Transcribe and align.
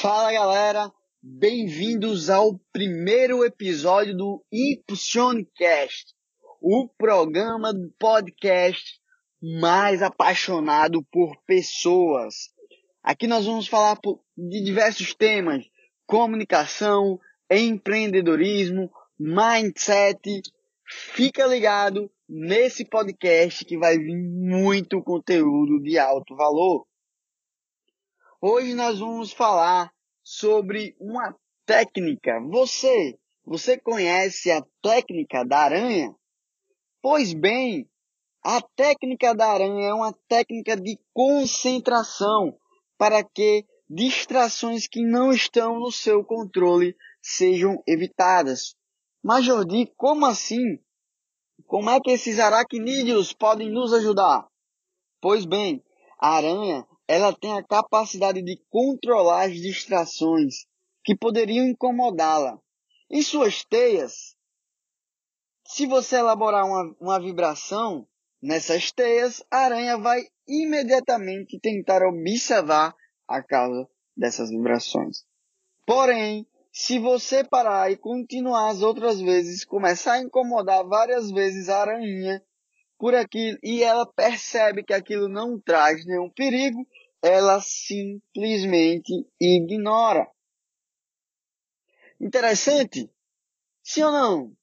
Fala 0.00 0.30
galera, 0.30 0.92
bem-vindos 1.22 2.28
ao 2.28 2.60
primeiro 2.70 3.42
episódio 3.44 4.14
do 4.14 4.44
Impulsionecast, 4.52 6.14
o 6.60 6.86
programa 6.98 7.72
do 7.72 7.90
podcast 7.98 9.00
mais 9.40 10.02
apaixonado 10.02 11.02
por 11.10 11.34
pessoas. 11.46 12.50
Aqui 13.02 13.26
nós 13.26 13.46
vamos 13.46 13.68
falar 13.68 13.98
de 14.36 14.62
diversos 14.62 15.14
temas: 15.14 15.64
comunicação, 16.06 17.18
empreendedorismo, 17.50 18.90
mindset. 19.18 20.42
Fica 20.86 21.46
ligado 21.46 22.10
nesse 22.28 22.84
podcast 22.84 23.64
que 23.64 23.78
vai 23.78 23.96
vir 23.96 24.14
muito 24.14 25.02
conteúdo 25.02 25.80
de 25.80 25.98
alto 25.98 26.36
valor. 26.36 26.86
Hoje 28.48 28.74
nós 28.74 29.00
vamos 29.00 29.32
falar 29.32 29.92
sobre 30.22 30.94
uma 31.00 31.34
técnica. 31.66 32.40
Você, 32.48 33.18
você 33.44 33.76
conhece 33.76 34.52
a 34.52 34.62
técnica 34.80 35.44
da 35.44 35.58
aranha? 35.58 36.14
Pois 37.02 37.34
bem, 37.34 37.90
a 38.44 38.62
técnica 38.62 39.34
da 39.34 39.50
aranha 39.50 39.88
é 39.88 39.92
uma 39.92 40.12
técnica 40.28 40.76
de 40.76 40.96
concentração 41.12 42.56
para 42.96 43.24
que 43.24 43.66
distrações 43.90 44.86
que 44.86 45.02
não 45.02 45.32
estão 45.32 45.80
no 45.80 45.90
seu 45.90 46.24
controle 46.24 46.94
sejam 47.20 47.82
evitadas. 47.84 48.76
Mas 49.24 49.44
Jordi, 49.44 49.92
como 49.96 50.24
assim? 50.24 50.78
Como 51.66 51.90
é 51.90 51.98
que 51.98 52.12
esses 52.12 52.38
aracnídeos 52.38 53.32
podem 53.32 53.68
nos 53.72 53.92
ajudar? 53.92 54.46
Pois 55.20 55.44
bem, 55.44 55.82
a 56.20 56.36
aranha 56.36 56.86
ela 57.08 57.32
tem 57.32 57.52
a 57.52 57.62
capacidade 57.62 58.42
de 58.42 58.60
controlar 58.68 59.46
as 59.46 59.54
distrações 59.54 60.66
que 61.04 61.16
poderiam 61.16 61.66
incomodá-la. 61.66 62.58
Em 63.10 63.22
suas 63.22 63.64
teias, 63.64 64.36
se 65.66 65.86
você 65.86 66.16
elaborar 66.16 66.64
uma, 66.64 66.96
uma 67.00 67.20
vibração 67.20 68.06
nessas 68.42 68.90
teias, 68.90 69.42
a 69.50 69.58
aranha 69.58 69.96
vai 69.96 70.22
imediatamente 70.48 71.58
tentar 71.60 72.02
observar 72.02 72.94
a 73.28 73.42
causa 73.42 73.88
dessas 74.16 74.50
vibrações. 74.50 75.24
Porém, 75.84 76.46
se 76.72 76.98
você 76.98 77.42
parar 77.42 77.90
e 77.90 77.96
continuar 77.96 78.70
as 78.70 78.82
outras 78.82 79.20
vezes, 79.20 79.64
começar 79.64 80.14
a 80.14 80.22
incomodar 80.22 80.84
várias 80.86 81.30
vezes 81.30 81.68
a 81.68 81.80
aranha 81.80 82.42
por 82.98 83.14
aquilo 83.14 83.58
e 83.62 83.82
ela 83.82 84.06
percebe 84.06 84.82
que 84.82 84.92
aquilo 84.92 85.28
não 85.28 85.60
traz 85.60 86.04
nenhum 86.06 86.30
perigo, 86.30 86.86
ela 87.22 87.60
simplesmente 87.60 89.26
ignora. 89.40 90.26
Interessante? 92.20 93.10
Sim 93.82 94.04
ou 94.04 94.12
não? 94.12 94.56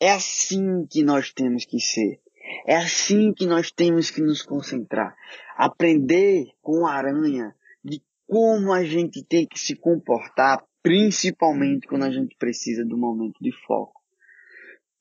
É 0.00 0.12
assim 0.12 0.86
que 0.86 1.02
nós 1.02 1.32
temos 1.32 1.64
que 1.64 1.80
ser. 1.80 2.20
É 2.66 2.76
assim 2.76 3.32
que 3.32 3.46
nós 3.46 3.70
temos 3.70 4.10
que 4.10 4.20
nos 4.20 4.42
concentrar. 4.42 5.16
Aprender 5.56 6.46
com 6.62 6.86
a 6.86 6.94
aranha 6.94 7.54
de 7.84 8.02
como 8.26 8.72
a 8.72 8.84
gente 8.84 9.24
tem 9.24 9.46
que 9.46 9.58
se 9.58 9.74
comportar, 9.74 10.64
principalmente 10.82 11.86
quando 11.86 12.04
a 12.04 12.10
gente 12.10 12.36
precisa 12.36 12.84
do 12.84 12.96
momento 12.96 13.38
de 13.40 13.52
foco. 13.66 13.97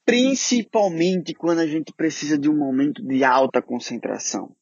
Principalmente 0.07 1.33
quando 1.33 1.59
a 1.59 1.67
gente 1.67 1.91
precisa 1.91 2.37
de 2.37 2.49
um 2.49 2.57
momento 2.57 3.05
de 3.05 3.25
alta 3.25 3.61
concentração. 3.61 4.55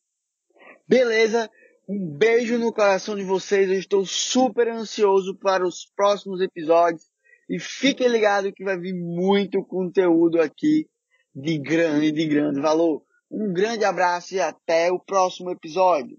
Beleza? 0.87 1.47
Um 1.87 2.17
beijo 2.17 2.57
no 2.57 2.73
coração 2.73 3.15
de 3.15 3.23
vocês. 3.23 3.69
Eu 3.69 3.77
estou 3.77 4.03
super 4.07 4.67
ansioso 4.67 5.37
para 5.37 5.63
os 5.63 5.85
próximos 5.95 6.41
episódios. 6.41 7.03
E 7.47 7.59
fiquem 7.59 8.07
ligados 8.07 8.53
que 8.55 8.63
vai 8.63 8.75
vir 8.75 8.95
muito 8.95 9.63
conteúdo 9.63 10.41
aqui 10.41 10.89
de 11.35 11.59
grande, 11.59 12.11
de 12.11 12.25
grande 12.25 12.59
valor. 12.59 13.03
Um 13.30 13.53
grande 13.53 13.86
abraço 13.86 14.33
e 14.33 14.39
até 14.39 14.91
o 14.91 14.99
próximo 14.99 15.52
episódio. 15.52 16.17